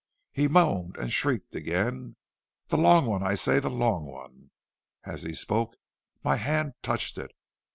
He 0.31 0.47
moaned 0.47 0.97
and 0.97 1.13
shrieked 1.13 1.53
again. 1.53 2.15
}{}{"'The 2.69 2.77
long 2.79 3.05
one, 3.05 3.21
I 3.21 3.35
say, 3.35 3.59
the 3.59 3.69
long 3.69 4.05
one!' 4.05 4.49
}{}{"As 5.03 5.21
he 5.21 5.33
spoke 5.35 5.75
my 6.23 6.37
hand 6.37 6.73
touched 6.81 7.19
it. 7.19 7.29